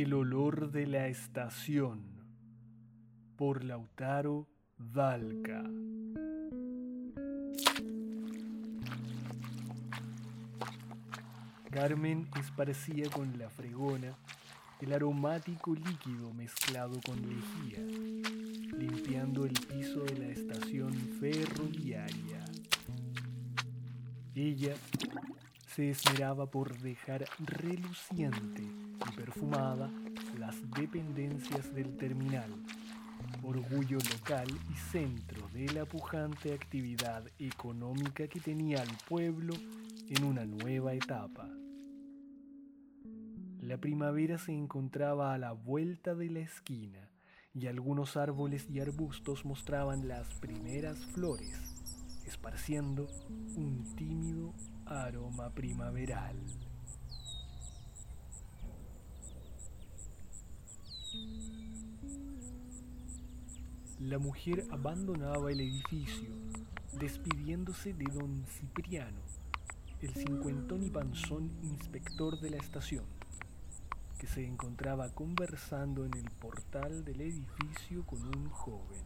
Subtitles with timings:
[0.00, 2.04] El olor de la estación
[3.34, 4.46] por Lautaro
[4.76, 5.64] Dalca.
[11.72, 14.16] Carmen esparcía con la fregona
[14.80, 17.84] el aromático líquido mezclado con lejía,
[18.78, 22.44] limpiando el piso de la estación ferroviaria.
[24.36, 24.76] Ella
[25.66, 28.87] se esmeraba por dejar reluciente
[29.18, 29.90] perfumada
[30.38, 32.50] las dependencias del terminal,
[33.42, 39.54] orgullo local y centro de la pujante actividad económica que tenía al pueblo
[40.08, 41.50] en una nueva etapa.
[43.60, 47.10] La primavera se encontraba a la vuelta de la esquina
[47.52, 51.58] y algunos árboles y arbustos mostraban las primeras flores,
[52.24, 53.08] esparciendo
[53.56, 54.54] un tímido
[54.86, 56.36] aroma primaveral.
[64.08, 66.30] La mujer abandonaba el edificio,
[66.98, 69.20] despidiéndose de don Cipriano,
[70.00, 73.04] el cincuentón y panzón inspector de la estación,
[74.18, 79.02] que se encontraba conversando en el portal del edificio con un joven.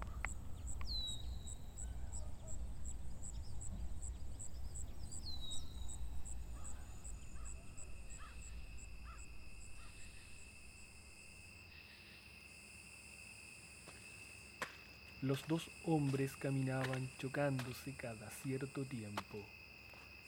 [15.32, 19.38] Los dos hombres caminaban chocándose cada cierto tiempo,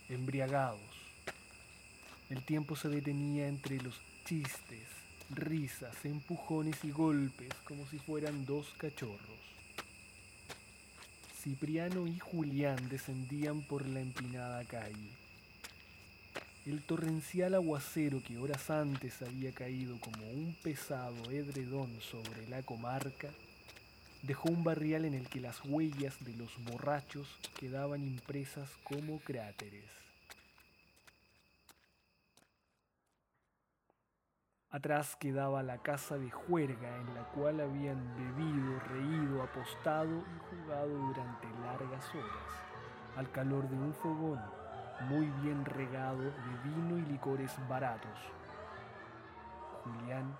[0.08, 0.80] embriagados.
[2.30, 4.88] El tiempo se detenía entre los chistes,
[5.28, 9.42] risas, empujones y golpes como si fueran dos cachorros.
[11.42, 15.10] Cipriano y Julián descendían por la empinada calle.
[16.64, 23.28] El torrencial aguacero que horas antes había caído como un pesado edredón sobre la comarca
[24.26, 29.84] dejó un barrial en el que las huellas de los borrachos quedaban impresas como cráteres.
[34.70, 40.88] Atrás quedaba la casa de juerga en la cual habían bebido, reído, apostado y jugado
[40.88, 42.62] durante largas horas,
[43.16, 44.40] al calor de un fogón
[45.02, 48.18] muy bien regado de vino y licores baratos.
[49.84, 50.36] Julián,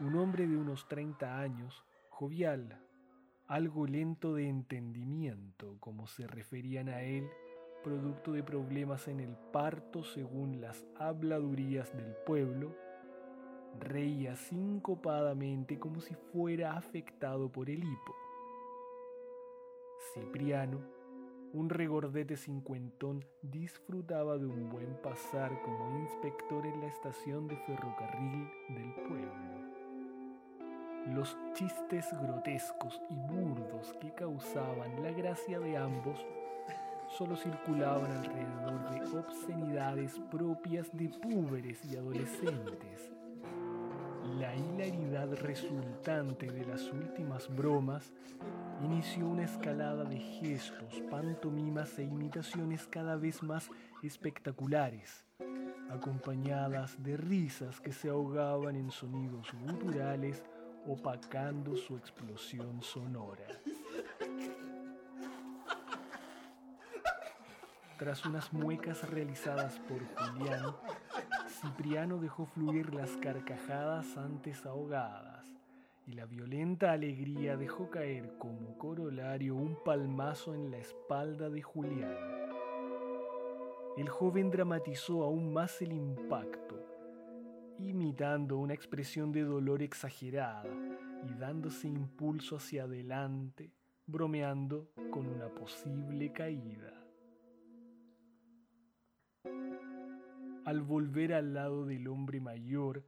[0.00, 2.80] un hombre de unos 30 años, jovial,
[3.48, 7.28] algo lento de entendimiento, como se referían a él,
[7.82, 12.76] producto de problemas en el parto según las habladurías del pueblo,
[13.80, 18.14] reía sincopadamente como si fuera afectado por el hipo.
[20.12, 20.80] Cipriano,
[21.54, 28.50] un regordete cincuentón, disfrutaba de un buen pasar como inspector en la estación de ferrocarril
[28.68, 29.67] del pueblo.
[31.18, 36.24] Los chistes grotescos y burdos que causaban la gracia de ambos
[37.08, 43.10] solo circulaban alrededor de obscenidades propias de púberes y adolescentes.
[44.38, 48.12] La hilaridad resultante de las últimas bromas
[48.84, 53.68] inició una escalada de gestos, pantomimas e imitaciones cada vez más
[54.04, 55.24] espectaculares,
[55.90, 60.44] acompañadas de risas que se ahogaban en sonidos guturales
[60.88, 63.46] opacando su explosión sonora.
[67.98, 70.74] Tras unas muecas realizadas por Julián,
[71.60, 75.46] Cipriano dejó fluir las carcajadas antes ahogadas,
[76.06, 82.16] y la violenta alegría dejó caer como corolario un palmazo en la espalda de Julián.
[83.98, 86.97] El joven dramatizó aún más el impacto,
[87.78, 90.74] imitando una expresión de dolor exagerada
[91.28, 93.72] y dándose impulso hacia adelante,
[94.06, 96.92] bromeando con una posible caída.
[100.64, 103.04] Al volver al lado del hombre mayor,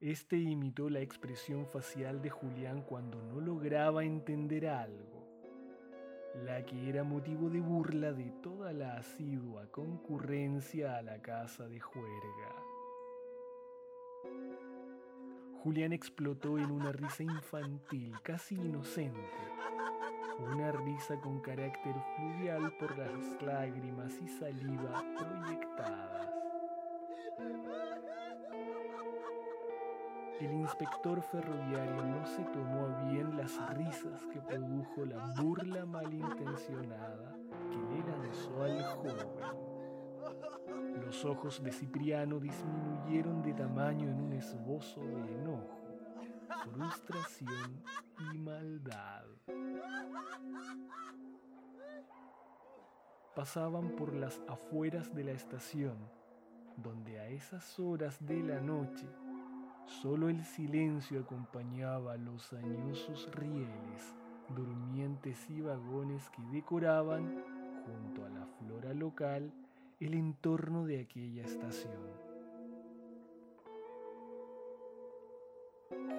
[0.00, 5.26] este imitó la expresión facial de Julián cuando no lograba entender algo,
[6.44, 11.80] la que era motivo de burla de toda la asidua concurrencia a la casa de
[11.80, 12.59] juerga.
[15.62, 19.20] Julián explotó en una risa infantil, casi inocente,
[20.38, 26.30] una risa con carácter fluvial por las lágrimas y saliva proyectadas.
[30.40, 37.36] El inspector ferroviario no se tomó bien las risas que produjo la burla malintencionada
[37.70, 39.69] que le lanzó al joven.
[41.10, 45.82] Los ojos de Cipriano disminuyeron de tamaño en un esbozo de enojo,
[46.62, 47.82] frustración
[48.32, 49.24] y maldad.
[53.34, 55.98] Pasaban por las afueras de la estación,
[56.76, 59.08] donde a esas horas de la noche
[59.86, 64.14] Solo el silencio acompañaba los añosos rieles,
[64.54, 67.42] durmientes y vagones que decoraban,
[67.84, 69.52] junto a la flora local,
[70.00, 72.02] el entorno de aquella estación.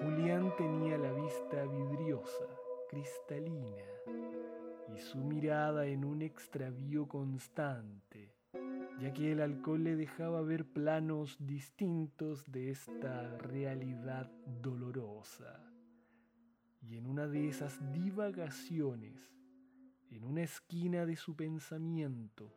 [0.02, 2.46] Julián tenía la vista vidriosa,
[2.88, 3.84] cristalina,
[4.94, 8.32] y su mirada en un extravío constante
[9.02, 14.30] ya que el alcohol le dejaba ver planos distintos de esta realidad
[14.62, 15.60] dolorosa.
[16.80, 19.34] Y en una de esas divagaciones,
[20.08, 22.54] en una esquina de su pensamiento,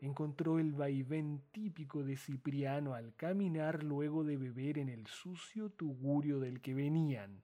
[0.00, 6.40] encontró el vaivén típico de Cipriano al caminar luego de beber en el sucio tugurio
[6.40, 7.42] del que venían,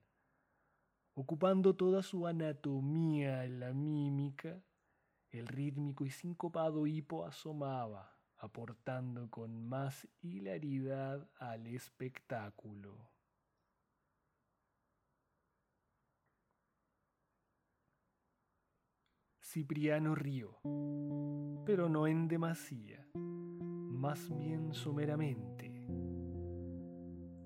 [1.13, 4.61] ocupando toda su anatomía en la mímica,
[5.29, 13.16] el rítmico y sincopado hipo asomaba aportando con más hilaridad al espectáculo.
[19.57, 20.59] Cipriano rió,
[21.65, 25.83] pero no en demasía, más bien someramente.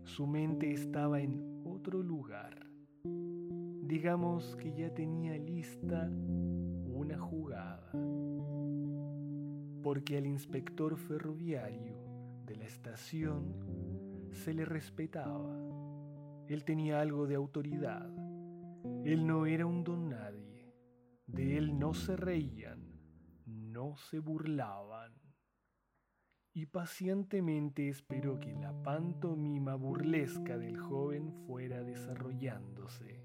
[0.03, 2.67] Su mente estaba en otro lugar.
[3.05, 6.11] Digamos que ya tenía lista
[6.85, 7.89] una jugada
[9.81, 11.95] porque al inspector ferroviario
[12.45, 13.55] de la estación
[14.33, 15.55] se le respetaba.
[16.49, 18.13] Él tenía algo de autoridad.
[19.05, 20.01] Él no era un don.
[21.33, 22.91] De él no se reían,
[23.45, 25.13] no se burlaban.
[26.53, 33.23] Y pacientemente esperó que la pantomima burlesca del joven fuera desarrollándose.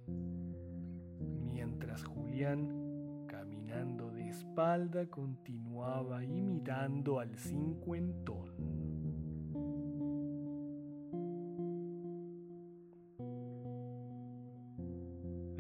[1.52, 8.95] Mientras Julián caminando de espalda, continuaba imitando al cincuentón.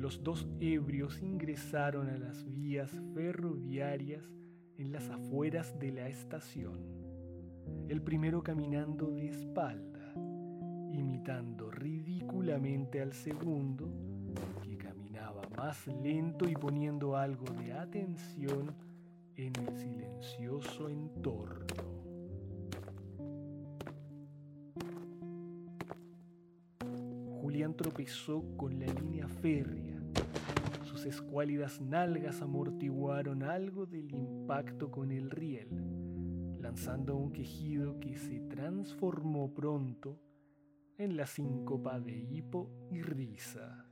[0.06, 4.22] Los dos ebrios ingresaron a las vías ferroviarias
[4.78, 6.78] en las afueras de la estación,
[7.88, 10.12] el primero caminando de espalda,
[10.92, 13.90] imitando ridículamente al segundo,
[15.56, 18.76] más lento y poniendo algo de atención
[19.34, 21.85] en el silencioso entorno.
[27.46, 30.02] Julián tropezó con la línea férrea.
[30.82, 35.68] Sus escuálidas nalgas amortiguaron algo del impacto con el riel,
[36.60, 40.18] lanzando un quejido que se transformó pronto
[40.98, 43.86] en la síncopa de hipo y risa.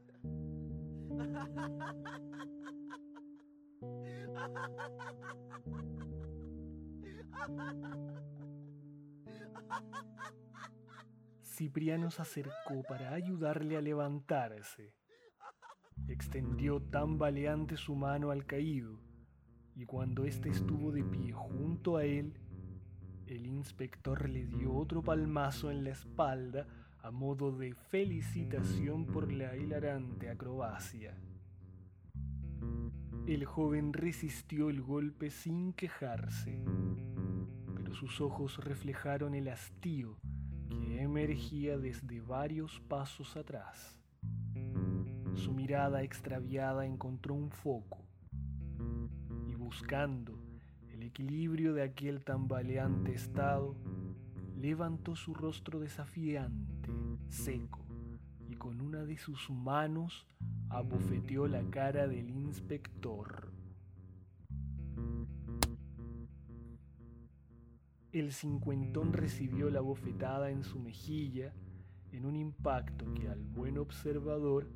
[11.54, 14.92] Cipriano se acercó para ayudarle a levantarse.
[16.08, 19.00] Extendió tambaleante su mano al caído,
[19.76, 22.40] y cuando éste estuvo de pie junto a él,
[23.28, 26.66] el inspector le dio otro palmazo en la espalda
[26.98, 31.16] a modo de felicitación por la hilarante acrobacia.
[33.28, 36.60] El joven resistió el golpe sin quejarse,
[37.76, 40.18] pero sus ojos reflejaron el hastío
[41.14, 43.96] emergía desde varios pasos atrás.
[45.36, 48.04] Su mirada extraviada encontró un foco
[49.46, 50.36] y buscando
[50.90, 53.76] el equilibrio de aquel tambaleante estado,
[54.56, 56.90] levantó su rostro desafiante,
[57.28, 57.86] seco,
[58.48, 60.26] y con una de sus manos
[60.68, 63.53] abofeteó la cara del inspector.
[68.14, 71.52] El cincuentón recibió la bofetada en su mejilla
[72.12, 74.70] en un impacto que al buen observador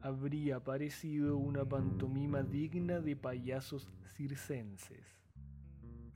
[0.00, 5.22] habría parecido una pantomima digna de payasos circenses.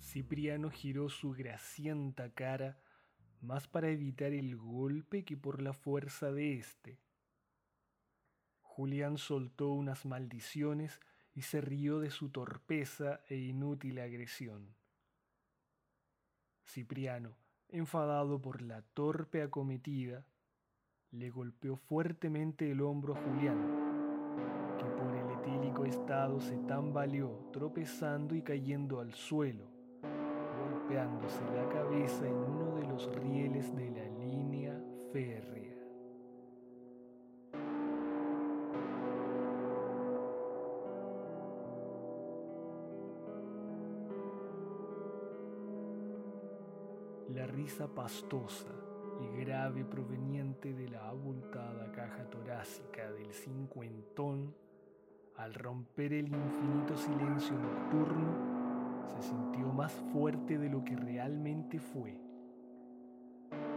[0.00, 2.80] Cipriano giró su gracienta cara
[3.40, 6.98] más para evitar el golpe que por la fuerza de éste.
[8.60, 11.00] Julián soltó unas maldiciones
[11.32, 14.74] y se rió de su torpeza e inútil agresión.
[16.66, 17.36] Cipriano,
[17.68, 20.26] enfadado por la torpe acometida,
[21.12, 28.34] le golpeó fuertemente el hombro a Julián, que por el etílico estado se tambaleó, tropezando
[28.34, 29.64] y cayendo al suelo,
[30.60, 34.78] golpeándose la cabeza en uno de los rieles de la línea
[35.12, 35.45] férrea.
[47.66, 48.70] Pastosa
[49.20, 54.54] y grave proveniente de la abultada caja torácica del cincuentón,
[55.36, 62.16] al romper el infinito silencio nocturno, se sintió más fuerte de lo que realmente fue.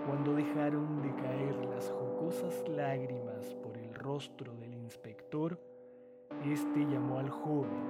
[0.05, 5.59] Cuando dejaron de caer las jocosas lágrimas por el rostro del inspector,
[6.45, 7.83] éste llamó al joven,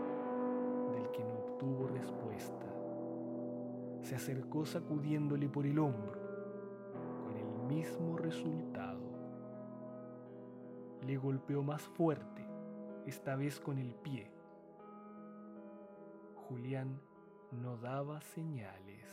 [0.94, 2.58] del que no obtuvo respuesta.
[4.09, 6.19] Se acercó sacudiéndole por el hombro
[7.67, 8.99] mismo resultado.
[11.05, 12.43] Le golpeó más fuerte,
[13.05, 14.31] esta vez con el pie.
[16.33, 16.99] Julián
[17.51, 19.05] no daba señales.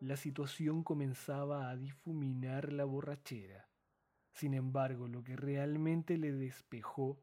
[0.00, 3.68] La situación comenzaba a difuminar la borrachera.
[4.32, 7.18] Sin embargo, lo que realmente le despejó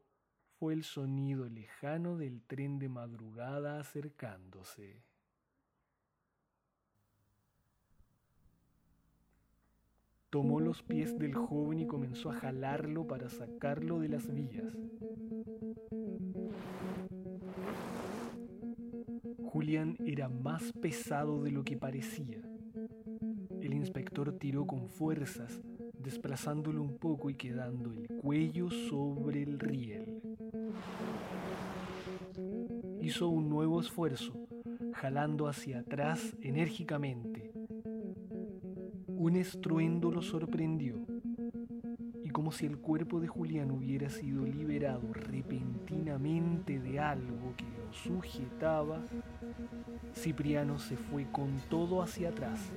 [0.60, 5.02] fue el sonido lejano del tren de madrugada acercándose.
[10.28, 14.76] Tomó los pies del joven y comenzó a jalarlo para sacarlo de las vías.
[19.42, 22.42] Julián era más pesado de lo que parecía.
[23.62, 25.62] El inspector tiró con fuerzas,
[25.98, 30.20] desplazándolo un poco y quedando el cuello sobre el riel.
[33.00, 34.32] Hizo un nuevo esfuerzo,
[34.92, 37.52] jalando hacia atrás enérgicamente,
[39.08, 40.96] un estruendo lo sorprendió,
[42.22, 47.92] y como si el cuerpo de Julián hubiera sido liberado repentinamente de algo que lo
[47.92, 49.02] sujetaba,
[50.14, 52.70] Cipriano se fue con todo hacia atrás,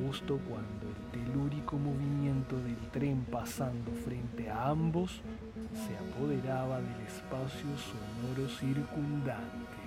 [0.00, 5.22] justo cuando el telúrico movimiento del tren pasando frente a ambos
[5.86, 9.78] se apoderaba del espacio sonoro circundante.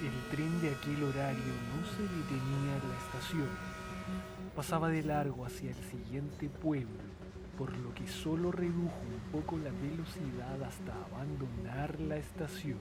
[0.00, 3.48] El tren de aquel horario no se detenía en la estación.
[4.54, 7.02] Pasaba de largo hacia el siguiente pueblo,
[7.58, 12.78] por lo que solo redujo un poco la velocidad hasta abandonar la estación.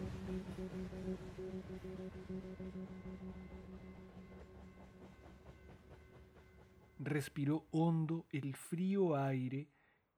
[6.99, 9.67] Respiró hondo el frío aire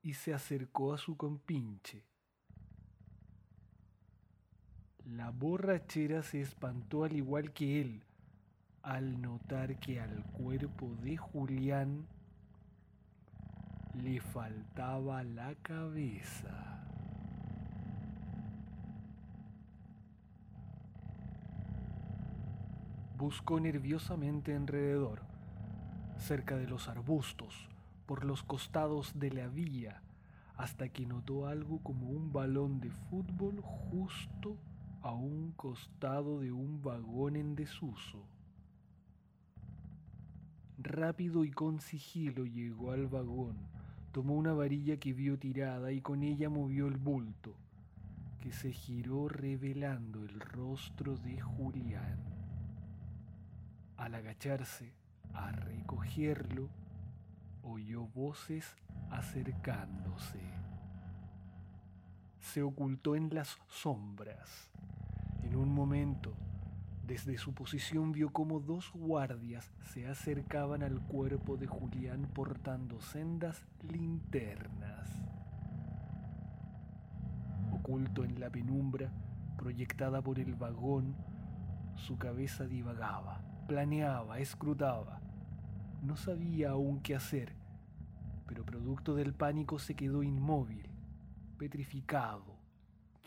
[0.02, 2.04] y se acercó a su compinche.
[5.06, 8.04] La borrachera se espantó al igual que él
[8.84, 12.08] al notar que al cuerpo de Julián
[13.94, 16.80] le faltaba la cabeza.
[23.18, 25.22] Buscó nerviosamente alrededor,
[26.22, 27.68] cerca de los arbustos,
[28.06, 30.02] por los costados de la vía,
[30.56, 34.58] hasta que notó algo como un balón de fútbol justo
[35.02, 38.24] a un costado de un vagón en desuso.
[40.78, 43.58] Rápido y con sigilo llegó al vagón,
[44.12, 47.56] tomó una varilla que vio tirada y con ella movió el bulto,
[48.40, 52.20] que se giró revelando el rostro de Julián.
[53.98, 55.01] Al agacharse
[55.34, 56.70] a recogerlo,
[57.64, 58.76] oyó voces
[59.10, 60.40] acercándose.
[62.40, 64.72] se ocultó en las sombras.
[65.44, 66.34] En un momento,
[67.06, 73.66] desde su posición vio como dos guardias se acercaban al cuerpo de Julián portando sendas
[73.82, 75.10] linternas.
[77.74, 79.12] Oculto en la penumbra,
[79.58, 81.16] proyectada por el vagón,
[81.96, 85.22] su cabeza divagaba, planeaba, escrutaba.
[86.02, 87.56] No sabía aún qué hacer,
[88.46, 90.90] pero producto del pánico se quedó inmóvil,
[91.58, 92.60] petrificado,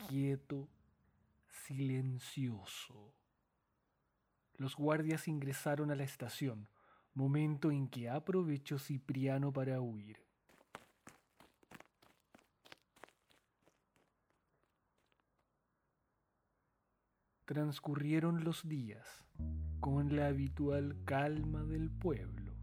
[0.07, 0.69] quieto,
[1.49, 3.15] silencioso.
[4.59, 6.69] Los guardias ingresaron a la estación,
[7.15, 10.19] momento en que aprovechó Cipriano para huir.
[17.47, 19.25] Transcurrieron los días
[19.85, 22.55] con la habitual calma del pueblo.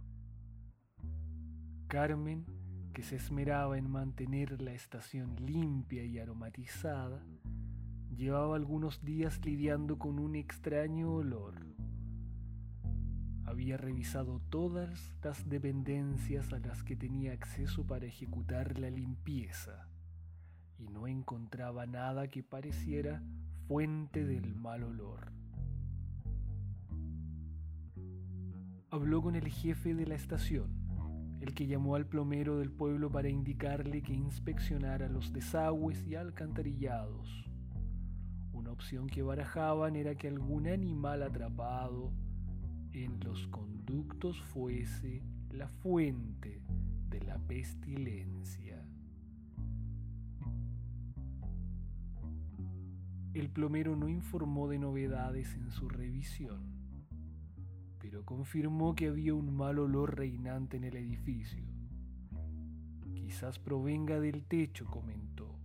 [1.88, 2.48] Carmen,
[2.94, 7.24] que se esmeraba en mantener la estación limpia y aromatizada,
[8.10, 11.64] llevaba algunos días lidiando con un extraño olor.
[13.46, 19.88] Había revisado todas las dependencias a las que tenía acceso para ejecutar la limpieza
[20.80, 23.22] y no encontraba nada que pareciera
[23.68, 25.41] fuente del mal olor.
[28.94, 30.68] Habló con el jefe de la estación,
[31.40, 37.50] el que llamó al plomero del pueblo para indicarle que inspeccionara los desagües y alcantarillados.
[38.52, 42.12] Una opción que barajaban era que algún animal atrapado
[42.92, 46.62] en los conductos fuese la fuente
[47.10, 48.86] de la pestilencia.
[53.34, 56.71] El plomero no informó de novedades en su revisión,
[58.02, 61.64] pero confirmó que había un mal olor reinante en el edificio.
[63.14, 65.56] Quizás provenga del techo, comentó,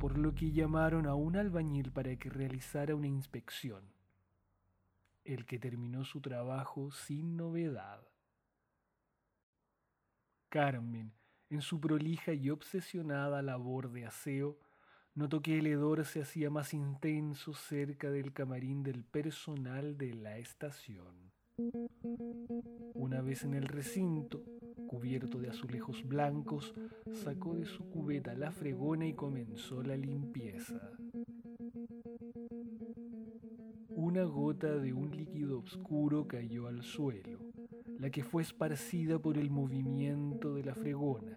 [0.00, 3.84] por lo que llamaron a un albañil para que realizara una inspección,
[5.24, 8.00] el que terminó su trabajo sin novedad.
[10.48, 11.12] Carmen,
[11.50, 14.58] en su prolija y obsesionada labor de aseo,
[15.18, 20.38] Notó que el hedor se hacía más intenso cerca del camarín del personal de la
[20.38, 21.32] estación.
[22.94, 24.44] Una vez en el recinto,
[24.86, 26.72] cubierto de azulejos blancos,
[27.12, 30.92] sacó de su cubeta la fregona y comenzó la limpieza.
[33.88, 37.40] Una gota de un líquido oscuro cayó al suelo,
[37.98, 41.36] la que fue esparcida por el movimiento de la fregona.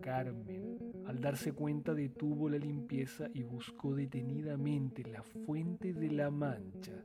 [0.00, 7.02] Carmen al darse cuenta detuvo la limpieza y buscó detenidamente la fuente de la mancha,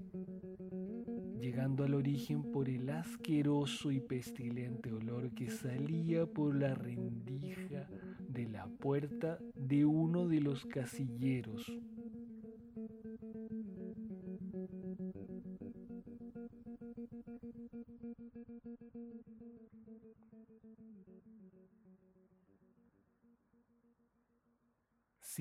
[1.40, 7.88] llegando al origen por el asqueroso y pestilente olor que salía por la rendija
[8.28, 11.72] de la puerta de uno de los casilleros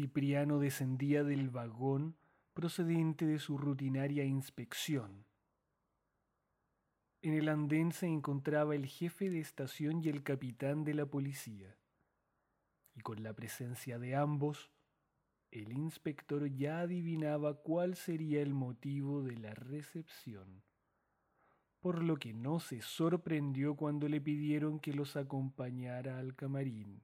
[0.08, 2.16] Cipriano descendía del vagón
[2.54, 5.26] procedente de su rutinaria inspección.
[7.20, 11.76] En el andén se encontraba el jefe de estación y el capitán de la policía.
[12.94, 14.70] Y con la presencia de ambos,
[15.50, 20.62] el inspector ya adivinaba cuál sería el motivo de la recepción,
[21.80, 27.02] por lo que no se sorprendió cuando le pidieron que los acompañara al camarín.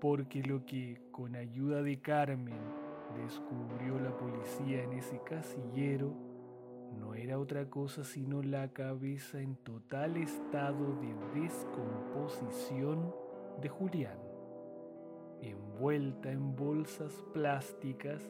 [0.00, 2.58] Porque lo que con ayuda de Carmen
[3.22, 6.14] descubrió la policía en ese casillero
[6.98, 13.14] no era otra cosa sino la cabeza en total estado de descomposición
[13.60, 14.18] de Julián,
[15.40, 18.22] envuelta en bolsas plásticas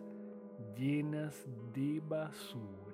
[0.77, 2.90] llenas de basura.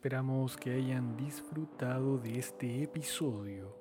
[0.00, 3.76] Esperamos que hayan disfrutado de este episodio.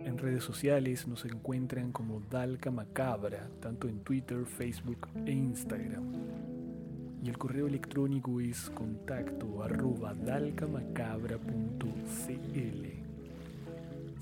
[0.00, 6.12] En redes sociales nos encuentran como Dalca Macabra, tanto en Twitter, Facebook e Instagram.
[7.22, 13.03] Y el correo electrónico es contacto arroba dalcamacabra.cl.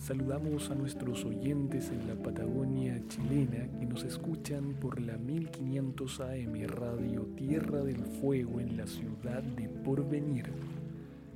[0.02, 6.66] Saludamos a nuestros oyentes en la Patagonia chilena que nos escuchan por la 1500 AM
[6.66, 10.46] Radio Tierra del Fuego en la ciudad de Porvenir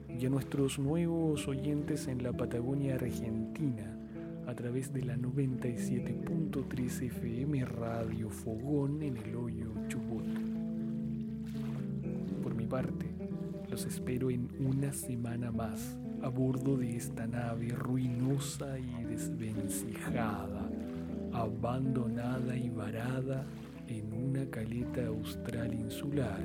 [0.08, 3.96] y a nuestros nuevos oyentes en la Patagonia Argentina
[4.48, 10.26] a través de la 97.3 FM Radio Fogón en el Hoyo Chubut.
[12.42, 13.06] Por mi parte,
[13.70, 20.68] los espero en una semana más a bordo de esta nave ruinosa y desvencijada,
[21.32, 23.44] abandonada y varada
[23.88, 26.40] en una caleta austral insular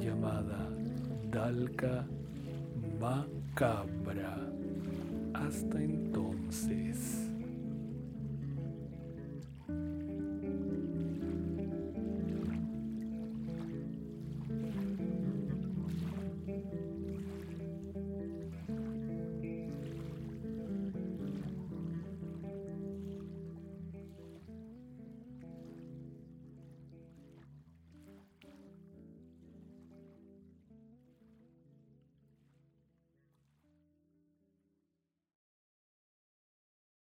[0.00, 0.68] llamada
[1.30, 2.06] Dalca
[3.00, 4.36] Macabra.
[5.34, 7.25] Hasta entonces.